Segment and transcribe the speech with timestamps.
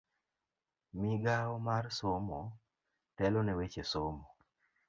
[1.01, 2.41] Migao mar somo
[3.17, 4.25] telo ne weche somo.